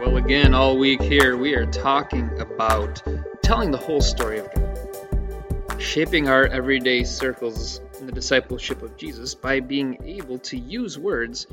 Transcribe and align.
Well, 0.00 0.16
again, 0.16 0.52
all 0.52 0.76
week 0.76 1.00
here, 1.00 1.36
we 1.36 1.54
are 1.54 1.66
talking 1.66 2.28
about 2.40 3.00
telling 3.42 3.70
the 3.70 3.78
whole 3.78 4.00
story 4.00 4.40
of 4.40 4.52
God, 4.52 5.80
shaping 5.80 6.28
our 6.28 6.44
everyday 6.44 7.04
circles 7.04 7.80
in 8.00 8.06
the 8.06 8.12
discipleship 8.12 8.82
of 8.82 8.96
Jesus 8.96 9.36
by 9.36 9.60
being 9.60 10.02
able 10.04 10.40
to 10.40 10.58
use 10.58 10.98
words 10.98 11.46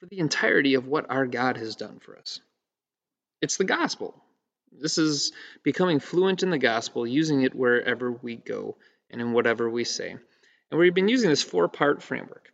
for 0.00 0.06
the 0.06 0.18
entirety 0.18 0.74
of 0.74 0.86
what 0.86 1.10
our 1.10 1.26
God 1.26 1.56
has 1.56 1.76
done 1.76 1.98
for 1.98 2.18
us. 2.18 2.40
It's 3.40 3.56
the 3.56 3.64
gospel. 3.64 4.14
This 4.70 4.98
is 4.98 5.32
becoming 5.62 5.98
fluent 5.98 6.42
in 6.42 6.50
the 6.50 6.58
gospel, 6.58 7.06
using 7.06 7.40
it 7.40 7.54
wherever 7.54 8.12
we 8.12 8.36
go 8.36 8.76
and 9.08 9.22
in 9.22 9.32
whatever 9.32 9.70
we 9.70 9.84
say. 9.84 10.16
And 10.74 10.80
we've 10.80 10.92
been 10.92 11.06
using 11.06 11.30
this 11.30 11.44
four 11.44 11.68
part 11.68 12.02
framework. 12.02 12.48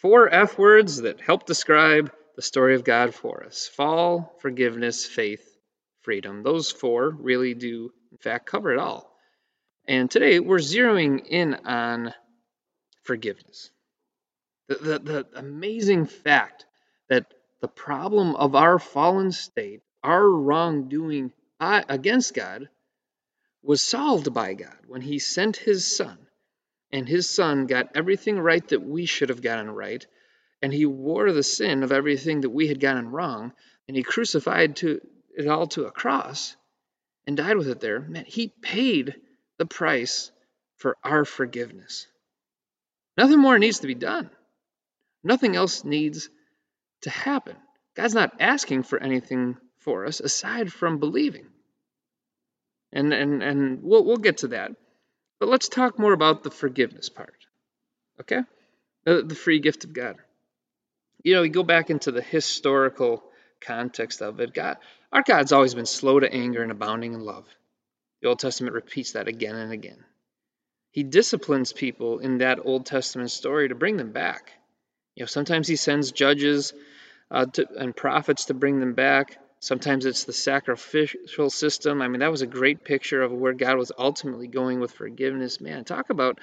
Four 0.00 0.30
F 0.32 0.56
words 0.56 1.02
that 1.02 1.20
help 1.20 1.44
describe 1.44 2.10
the 2.36 2.40
story 2.40 2.74
of 2.74 2.84
God 2.84 3.14
for 3.14 3.44
us 3.44 3.68
fall, 3.68 4.34
forgiveness, 4.40 5.04
faith, 5.04 5.46
freedom. 6.00 6.42
Those 6.42 6.70
four 6.72 7.10
really 7.10 7.52
do, 7.52 7.90
in 8.10 8.16
fact, 8.16 8.46
cover 8.46 8.72
it 8.72 8.78
all. 8.78 9.14
And 9.86 10.10
today 10.10 10.40
we're 10.40 10.56
zeroing 10.56 11.26
in 11.26 11.52
on 11.52 12.14
forgiveness. 13.02 13.70
The, 14.68 14.76
the, 14.76 14.98
the 15.00 15.26
amazing 15.36 16.06
fact 16.06 16.64
that 17.10 17.26
the 17.60 17.68
problem 17.68 18.36
of 18.36 18.54
our 18.54 18.78
fallen 18.78 19.32
state, 19.32 19.82
our 20.02 20.26
wrongdoing 20.26 21.30
uh, 21.60 21.82
against 21.90 22.32
God, 22.32 22.70
was 23.62 23.82
solved 23.82 24.32
by 24.32 24.54
God 24.54 24.78
when 24.86 25.02
He 25.02 25.18
sent 25.18 25.58
His 25.58 25.86
Son. 25.86 26.16
And 26.94 27.06
His 27.06 27.28
Son 27.28 27.66
got 27.66 27.94
everything 27.94 28.40
right 28.40 28.66
that 28.68 28.82
we 28.82 29.04
should 29.04 29.28
have 29.28 29.42
gotten 29.42 29.70
right 29.70 30.06
and 30.64 30.72
he 30.72 30.86
wore 30.86 31.30
the 31.30 31.42
sin 31.42 31.82
of 31.82 31.92
everything 31.92 32.40
that 32.40 32.48
we 32.48 32.68
had 32.68 32.80
gotten 32.80 33.10
wrong, 33.10 33.52
and 33.86 33.94
he 33.94 34.02
crucified 34.02 34.76
to 34.76 34.98
it 35.36 35.46
all 35.46 35.66
to 35.66 35.84
a 35.84 35.90
cross 35.90 36.56
and 37.26 37.36
died 37.36 37.58
with 37.58 37.68
it 37.68 37.80
there, 37.80 38.00
man, 38.00 38.24
he 38.26 38.48
paid 38.62 39.14
the 39.58 39.66
price 39.66 40.32
for 40.76 40.96
our 41.04 41.26
forgiveness. 41.26 42.06
Nothing 43.18 43.40
more 43.40 43.58
needs 43.58 43.80
to 43.80 43.86
be 43.86 43.94
done. 43.94 44.30
Nothing 45.22 45.54
else 45.54 45.84
needs 45.84 46.30
to 47.02 47.10
happen. 47.10 47.56
God's 47.94 48.14
not 48.14 48.40
asking 48.40 48.84
for 48.84 48.98
anything 48.98 49.58
for 49.80 50.06
us 50.06 50.20
aside 50.20 50.72
from 50.72 50.98
believing. 50.98 51.46
And 52.90 53.12
and 53.12 53.42
and 53.42 53.82
we'll 53.82 54.02
we'll 54.02 54.16
get 54.16 54.38
to 54.38 54.48
that. 54.48 54.72
But 55.40 55.48
let's 55.48 55.68
talk 55.68 55.98
more 55.98 56.12
about 56.12 56.42
the 56.42 56.50
forgiveness 56.50 57.08
part. 57.08 57.34
Okay? 58.20 58.40
The, 59.04 59.34
free 59.34 59.58
gift 59.58 59.84
of 59.84 59.92
God 59.92 60.16
you 61.24 61.34
know, 61.34 61.42
you 61.42 61.50
go 61.50 61.64
back 61.64 61.90
into 61.90 62.12
the 62.12 62.22
historical 62.22 63.24
context 63.60 64.20
of 64.20 64.38
it. 64.40 64.54
God, 64.54 64.76
our 65.10 65.22
God's 65.22 65.52
always 65.52 65.74
been 65.74 65.86
slow 65.86 66.20
to 66.20 66.32
anger 66.32 66.62
and 66.62 66.70
abounding 66.70 67.14
in 67.14 67.20
love. 67.20 67.46
The 68.20 68.28
Old 68.28 68.38
Testament 68.38 68.74
repeats 68.74 69.12
that 69.12 69.26
again 69.26 69.56
and 69.56 69.72
again. 69.72 70.04
He 70.90 71.02
disciplines 71.02 71.72
people 71.72 72.20
in 72.20 72.38
that 72.38 72.64
Old 72.64 72.86
Testament 72.86 73.30
story 73.30 73.68
to 73.68 73.74
bring 73.74 73.96
them 73.96 74.12
back. 74.12 74.52
You 75.16 75.22
know, 75.22 75.26
sometimes 75.26 75.66
he 75.66 75.76
sends 75.76 76.12
judges 76.12 76.72
uh, 77.30 77.46
to, 77.46 77.66
and 77.76 77.96
prophets 77.96 78.46
to 78.46 78.54
bring 78.54 78.78
them 78.78 78.92
back. 78.92 79.38
Sometimes 79.64 80.04
it's 80.04 80.24
the 80.24 80.34
sacrificial 80.34 81.48
system. 81.48 82.02
I 82.02 82.08
mean, 82.08 82.20
that 82.20 82.30
was 82.30 82.42
a 82.42 82.46
great 82.46 82.84
picture 82.84 83.22
of 83.22 83.32
where 83.32 83.54
God 83.54 83.78
was 83.78 83.92
ultimately 83.96 84.46
going 84.46 84.78
with 84.78 84.92
forgiveness. 84.92 85.58
Man, 85.58 85.84
talk 85.84 86.10
about 86.10 86.38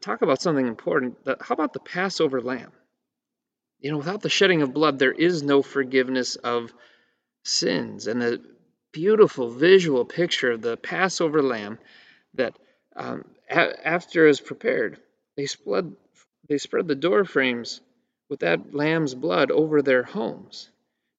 talk 0.00 0.22
about 0.22 0.42
something 0.42 0.66
important. 0.66 1.18
How 1.40 1.54
about 1.54 1.72
the 1.72 1.78
Passover 1.78 2.40
lamb? 2.40 2.72
You 3.78 3.92
know, 3.92 3.98
without 3.98 4.22
the 4.22 4.28
shedding 4.28 4.60
of 4.62 4.74
blood, 4.74 4.98
there 4.98 5.12
is 5.12 5.44
no 5.44 5.62
forgiveness 5.62 6.34
of 6.34 6.72
sins. 7.44 8.08
And 8.08 8.20
the 8.20 8.42
beautiful 8.90 9.48
visual 9.48 10.04
picture 10.04 10.50
of 10.50 10.62
the 10.62 10.76
Passover 10.76 11.42
lamb 11.42 11.78
that 12.34 12.58
um, 12.96 13.24
a- 13.48 13.86
after 13.86 14.26
is 14.26 14.40
prepared, 14.40 14.98
they 15.36 15.46
spread, 15.46 15.94
they 16.48 16.58
spread 16.58 16.88
the 16.88 16.96
door 16.96 17.24
frames 17.24 17.80
with 18.28 18.40
that 18.40 18.74
lamb's 18.74 19.14
blood 19.14 19.52
over 19.52 19.80
their 19.80 20.02
homes 20.02 20.68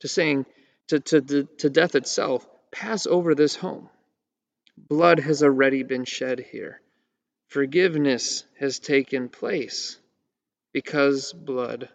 to 0.02 0.10
saying 0.10 0.46
to, 0.88 1.00
to, 1.00 1.44
to, 1.44 1.70
death 1.70 1.96
itself, 1.96 2.46
pass 2.72 3.08
over 3.08 3.36
this 3.36 3.56
home. 3.56 3.90
Blood 4.78 5.20
has 5.20 5.44
already 5.44 5.84
been 5.84 6.06
shed 6.06 6.40
here. 6.40 6.82
Forgiveness 7.48 8.44
has 8.60 8.80
taken 8.80 9.30
place 9.30 9.98
because 10.74 11.34
blood 11.34 11.90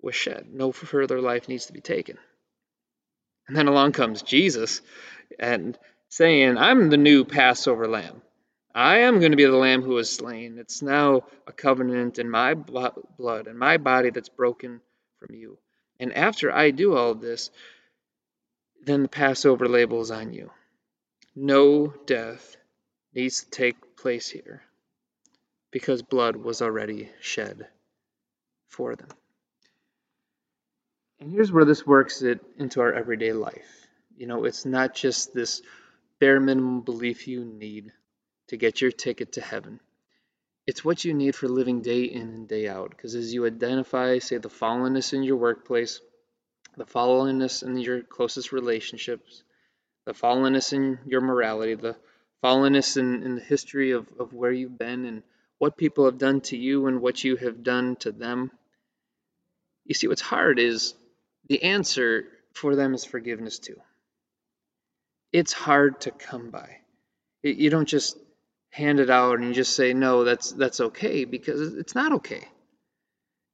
was 0.00 0.14
shed. 0.14 0.46
No 0.52 0.72
further 0.72 1.20
life 1.20 1.48
needs 1.48 1.66
to 1.66 1.72
be 1.72 1.80
taken. 1.80 2.18
And 3.46 3.56
then 3.56 3.68
along 3.68 3.92
comes 3.92 4.22
Jesus 4.22 4.80
and 5.38 5.78
saying, 6.08 6.56
I'm 6.56 6.90
the 6.90 6.96
new 6.96 7.24
Passover 7.24 7.86
lamb. 7.86 8.22
I 8.74 9.00
am 9.00 9.18
going 9.18 9.32
to 9.32 9.36
be 9.36 9.44
the 9.44 9.56
lamb 9.56 9.82
who 9.82 9.94
was 9.94 10.10
slain. 10.10 10.56
It's 10.58 10.80
now 10.80 11.22
a 11.46 11.52
covenant 11.52 12.18
in 12.18 12.30
my 12.30 12.54
blood 12.54 13.46
and 13.46 13.58
my 13.58 13.76
body 13.76 14.10
that's 14.10 14.30
broken 14.30 14.80
from 15.18 15.34
you. 15.34 15.58
And 16.00 16.14
after 16.14 16.50
I 16.50 16.70
do 16.70 16.96
all 16.96 17.14
this, 17.14 17.50
then 18.84 19.02
the 19.02 19.08
Passover 19.08 19.68
label 19.68 20.00
is 20.00 20.10
on 20.10 20.32
you. 20.32 20.50
No 21.34 21.88
death 22.06 22.56
needs 23.14 23.44
to 23.44 23.50
take 23.50 23.96
place 23.96 24.28
here 24.28 24.62
because 25.70 26.02
blood 26.02 26.36
was 26.36 26.60
already 26.60 27.10
shed 27.20 27.66
for 28.68 28.96
them. 28.96 29.08
And 31.20 31.30
here's 31.30 31.52
where 31.52 31.64
this 31.64 31.86
works 31.86 32.22
it 32.22 32.40
into 32.58 32.80
our 32.80 32.92
everyday 32.92 33.32
life. 33.32 33.86
You 34.16 34.26
know, 34.26 34.44
it's 34.44 34.66
not 34.66 34.94
just 34.94 35.32
this 35.32 35.62
bare 36.18 36.40
minimum 36.40 36.82
belief 36.82 37.28
you 37.28 37.44
need 37.44 37.92
to 38.48 38.56
get 38.56 38.80
your 38.80 38.90
ticket 38.90 39.32
to 39.32 39.40
heaven. 39.40 39.80
It's 40.66 40.84
what 40.84 41.04
you 41.04 41.14
need 41.14 41.34
for 41.34 41.48
living 41.48 41.80
day 41.80 42.04
in 42.04 42.22
and 42.22 42.48
day 42.48 42.68
out. 42.68 42.90
Because 42.90 43.14
as 43.14 43.32
you 43.32 43.46
identify, 43.46 44.18
say, 44.18 44.38
the 44.38 44.48
fallenness 44.48 45.12
in 45.12 45.22
your 45.22 45.36
workplace, 45.36 46.00
the 46.76 46.84
fallenness 46.84 47.62
in 47.62 47.76
your 47.78 48.02
closest 48.02 48.52
relationships, 48.52 49.42
the 50.06 50.12
fallenness 50.14 50.72
in 50.72 50.98
your 51.06 51.20
morality, 51.20 51.74
the 51.74 51.96
fallenness 52.42 52.96
in, 52.96 53.22
in 53.22 53.34
the 53.36 53.40
history 53.40 53.92
of, 53.92 54.08
of 54.18 54.32
where 54.32 54.52
you've 54.52 54.78
been 54.78 55.04
and 55.04 55.22
what 55.58 55.76
people 55.76 56.06
have 56.06 56.18
done 56.18 56.40
to 56.40 56.56
you 56.56 56.86
and 56.86 57.00
what 57.00 57.22
you 57.22 57.36
have 57.36 57.62
done 57.62 57.96
to 57.96 58.10
them. 58.10 58.50
You 59.84 59.94
see, 59.94 60.08
what's 60.08 60.22
hard 60.22 60.58
is 60.58 60.94
the 61.48 61.62
answer 61.62 62.24
for 62.52 62.74
them 62.74 62.94
is 62.94 63.04
forgiveness 63.04 63.58
too. 63.58 63.80
It's 65.32 65.52
hard 65.52 66.00
to 66.02 66.10
come 66.10 66.50
by. 66.50 66.78
You 67.42 67.70
don't 67.70 67.88
just 67.88 68.18
hand 68.70 69.00
it 69.00 69.10
out 69.10 69.38
and 69.38 69.48
you 69.48 69.54
just 69.54 69.76
say 69.76 69.92
no, 69.92 70.24
that's 70.24 70.52
that's 70.52 70.80
okay 70.80 71.24
because 71.24 71.74
it's 71.74 71.94
not 71.94 72.12
okay. 72.12 72.46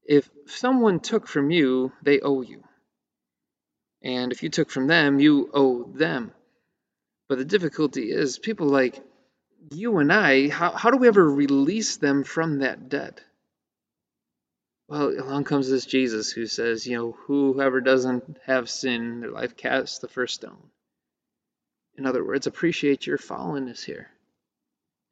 If 0.05 0.31
someone 0.47 1.01
took 1.01 1.27
from 1.27 1.51
you, 1.51 1.93
they 2.03 2.21
owe 2.21 2.43
you. 2.43 2.65
And 4.03 4.33
if 4.33 4.43
you 4.43 4.49
took 4.49 4.71
from 4.71 4.87
them, 4.87 5.21
you 5.21 5.51
owe 5.53 5.85
them. 5.85 6.33
But 7.29 7.39
the 7.39 7.45
difficulty 7.45 8.11
is 8.11 8.39
people 8.39 8.69
like 8.69 9.03
you 9.71 9.99
and 9.99 10.13
I, 10.13 10.49
how, 10.49 10.71
how 10.71 10.91
do 10.91 10.97
we 10.97 11.09
ever 11.09 11.29
release 11.29 11.97
them 11.97 12.25
from 12.25 12.61
that 12.61 12.89
debt? 12.89 13.21
Well, 14.89 15.11
along 15.11 15.45
comes 15.45 15.69
this 15.69 15.85
Jesus 15.85 16.31
who 16.31 16.47
says, 16.47 16.87
you 16.87 16.97
know, 16.97 17.13
whoever 17.27 17.81
doesn't 17.83 18.39
have 18.47 18.71
sin 18.71 19.03
in 19.03 19.21
their 19.21 19.31
life 19.31 19.57
casts 19.57 19.99
the 19.99 20.09
first 20.09 20.35
stone. 20.35 20.71
In 21.99 22.07
other 22.07 22.25
words, 22.25 22.47
appreciate 22.47 23.07
your 23.07 23.19
fallenness 23.19 23.85
here. 23.85 24.09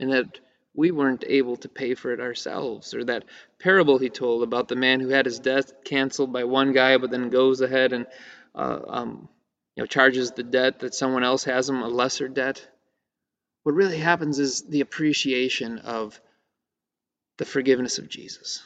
And 0.01 0.13
that 0.13 0.41
we 0.75 0.91
weren't 0.91 1.25
able 1.27 1.57
to 1.57 1.69
pay 1.69 1.95
for 1.95 2.13
it 2.13 2.21
ourselves. 2.21 2.95
Or 2.95 3.05
that 3.05 3.25
parable 3.59 3.99
he 3.99 4.09
told 4.09 4.43
about 4.43 4.69
the 4.69 4.77
man 4.77 5.01
who 5.01 5.09
had 5.09 5.27
his 5.27 5.41
debt 5.41 5.85
canceled 5.85 6.33
by 6.33 6.45
one 6.45 6.73
guy, 6.73 6.97
but 6.97 7.11
then 7.11 7.29
goes 7.29 7.61
ahead 7.61 7.93
and 7.93 8.07
uh, 8.57 8.81
um, 8.89 9.29
you 9.77 9.83
know 9.83 9.87
charges 9.87 10.33
the 10.33 10.43
debt 10.43 10.81
that 10.81 10.95
someone 10.95 11.25
else 11.25 11.45
has 11.45 11.67
them, 11.67 11.83
a 11.83 11.89
lesser 11.89 12.29
debt. 12.29 12.67
What 13.63 13.75
really 13.75 13.99
happens 13.99 14.39
is 14.39 14.63
the 14.63 14.81
appreciation 14.81 15.79
of 15.81 16.21
the 17.39 17.45
forgiveness 17.45 17.99
of 17.99 18.09
Jesus 18.09 18.63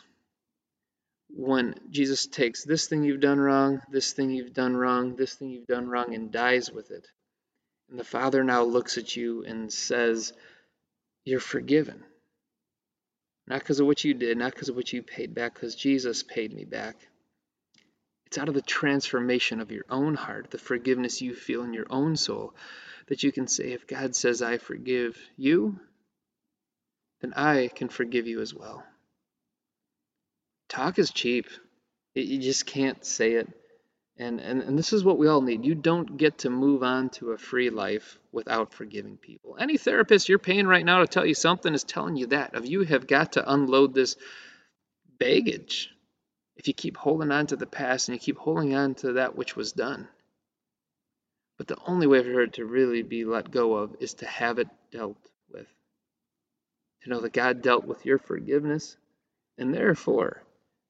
when 1.37 1.75
Jesus 1.91 2.27
takes 2.27 2.65
this 2.65 2.87
thing 2.87 3.05
you've 3.05 3.21
done 3.21 3.39
wrong, 3.39 3.81
this 3.91 4.13
thing 4.13 4.31
you've 4.31 4.53
done 4.53 4.77
wrong, 4.77 5.17
this 5.17 5.35
thing 5.35 5.51
you've 5.51 5.67
done 5.67 5.89
wrong, 5.89 6.15
and 6.15 6.33
dies 6.33 6.71
with 6.71 6.91
it. 6.91 7.07
And 7.89 7.99
the 7.99 8.05
Father 8.05 8.43
now 8.45 8.63
looks 8.63 8.99
at 8.99 9.17
you 9.17 9.45
and 9.45 9.73
says, 9.73 10.33
You're 11.25 11.41
forgiven. 11.41 12.05
Not 13.47 13.61
because 13.61 13.81
of 13.81 13.87
what 13.87 14.05
you 14.05 14.15
did, 14.15 14.39
not 14.39 14.53
because 14.53 14.69
of 14.69 14.77
what 14.77 14.93
you 14.93 15.03
paid 15.03 15.35
back, 15.35 15.55
because 15.55 15.75
Jesus 15.75 16.23
paid 16.23 16.53
me 16.53 16.65
back. 16.65 16.97
It's 18.31 18.39
out 18.39 18.49
of 18.49 18.55
the 18.55 18.63
transformation 18.63 19.59
of 19.59 19.73
your 19.73 19.85
own 19.91 20.15
heart, 20.15 20.53
the 20.53 20.59
forgiveness 20.59 21.21
you 21.21 21.35
feel 21.35 21.65
in 21.65 21.75
your 21.75 21.89
own 21.91 22.15
soul, 22.15 22.55
that 23.09 23.25
you 23.25 23.33
can 23.33 23.49
say, 23.49 23.73
If 23.73 23.89
God 23.89 24.15
says, 24.15 24.41
I 24.41 24.59
forgive 24.59 25.19
you, 25.37 25.81
then 27.23 27.33
I 27.35 27.67
can 27.75 27.89
forgive 27.89 28.29
you 28.29 28.41
as 28.41 28.55
well. 28.55 28.85
Talk 30.69 31.01
is 31.01 31.11
cheap. 31.11 31.49
You 32.15 32.39
just 32.39 32.67
can't 32.67 33.05
say 33.05 33.33
it. 33.33 33.49
And, 34.17 34.39
and, 34.39 34.63
and 34.63 34.79
this 34.79 34.93
is 34.93 35.03
what 35.03 35.19
we 35.19 35.27
all 35.27 35.43
need. 35.43 35.65
You 35.65 35.75
don't 35.75 36.17
get 36.17 36.39
to 36.39 36.51
move 36.51 36.85
on 36.85 37.11
to 37.15 37.33
a 37.33 37.39
free 37.39 37.71
life 37.71 38.17
without 38.31 38.73
forgiving 38.73 39.17
people. 39.17 39.57
Any 39.59 39.77
therapist 39.77 40.29
you're 40.29 40.39
paying 40.39 40.69
right 40.69 40.85
now 40.85 41.01
to 41.01 41.09
tell 41.09 41.27
you 41.27 41.35
something 41.35 41.75
is 41.75 41.83
telling 41.83 42.15
you 42.15 42.29
that. 42.29 42.55
Of 42.55 42.65
you 42.65 42.85
have 42.85 43.09
got 43.09 43.33
to 43.33 43.53
unload 43.53 43.93
this 43.93 44.15
baggage 45.19 45.91
if 46.61 46.69
you 46.69 46.75
keep 46.75 46.99
holding 46.99 47.33
on 47.33 47.47
to 47.47 47.57
the 47.57 47.65
past 47.65 48.07
and 48.09 48.15
you 48.15 48.21
keep 48.21 48.37
holding 48.37 48.75
on 48.75 48.95
to 48.95 49.15
that 49.15 49.35
which 49.35 49.57
was 49.57 49.73
done. 49.73 50.07
But 51.57 51.69
the 51.69 51.79
only 51.87 52.07
way 52.07 52.23
for 52.23 52.43
it 52.43 52.53
to 52.55 52.67
really 52.67 53.03
be 53.03 53.25
let 53.25 53.51
go 53.51 53.77
of 53.77 53.97
is 53.99 54.13
to 54.15 54.27
have 54.27 54.59
it 54.59 54.69
dealt 54.91 55.17
with. 55.51 55.67
To 57.03 57.09
know 57.09 57.21
that 57.23 57.33
God 57.33 57.63
dealt 57.63 57.87
with 57.87 58.05
your 58.05 58.19
forgiveness, 58.19 58.99
and 59.57 59.73
therefore 59.73 60.43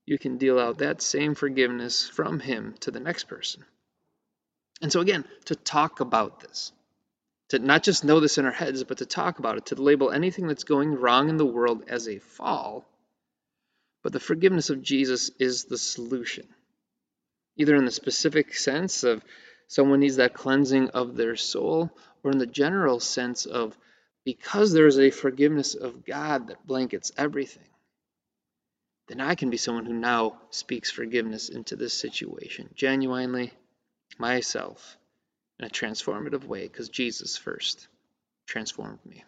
you 0.06 0.18
can 0.18 0.38
deal 0.38 0.58
out 0.58 0.78
that 0.78 1.02
same 1.02 1.36
forgiveness 1.36 2.08
from 2.08 2.40
Him 2.40 2.74
to 2.80 2.90
the 2.90 2.98
next 2.98 3.28
person. 3.28 3.64
And 4.82 4.90
so, 4.90 5.00
again, 5.00 5.24
to 5.44 5.54
talk 5.54 6.00
about 6.00 6.40
this, 6.40 6.72
to 7.50 7.60
not 7.60 7.84
just 7.84 8.02
know 8.02 8.18
this 8.18 8.38
in 8.38 8.44
our 8.44 8.50
heads, 8.50 8.82
but 8.82 8.98
to 8.98 9.06
talk 9.06 9.38
about 9.38 9.56
it, 9.56 9.66
to 9.66 9.80
label 9.80 10.10
anything 10.10 10.48
that's 10.48 10.64
going 10.64 10.96
wrong 10.96 11.28
in 11.28 11.36
the 11.36 11.46
world 11.46 11.84
as 11.86 12.08
a 12.08 12.18
fall. 12.18 12.89
But 14.02 14.12
the 14.12 14.20
forgiveness 14.20 14.70
of 14.70 14.82
Jesus 14.82 15.30
is 15.38 15.64
the 15.64 15.78
solution, 15.78 16.46
either 17.56 17.76
in 17.76 17.84
the 17.84 17.90
specific 17.90 18.54
sense 18.54 19.04
of 19.04 19.22
someone 19.66 20.00
needs 20.00 20.16
that 20.16 20.34
cleansing 20.34 20.90
of 20.90 21.16
their 21.16 21.36
soul, 21.36 21.90
or 22.22 22.30
in 22.30 22.38
the 22.38 22.46
general 22.46 23.00
sense 23.00 23.46
of 23.46 23.76
because 24.24 24.72
there 24.72 24.86
is 24.86 24.98
a 24.98 25.10
forgiveness 25.10 25.74
of 25.74 26.04
God 26.04 26.48
that 26.48 26.66
blankets 26.66 27.12
everything 27.16 27.64
then 29.10 29.20
I 29.20 29.34
can 29.34 29.50
be 29.50 29.56
someone 29.56 29.86
who 29.86 29.92
now 29.92 30.40
speaks 30.50 30.88
forgiveness 30.88 31.48
into 31.48 31.74
this 31.74 31.92
situation, 31.92 32.70
genuinely, 32.76 33.52
myself, 34.18 34.96
in 35.58 35.64
a 35.64 35.68
transformative 35.68 36.44
way, 36.44 36.68
because 36.68 36.88
Jesus 36.88 37.36
first 37.36 37.88
transformed 38.46 39.04
me. 39.04 39.24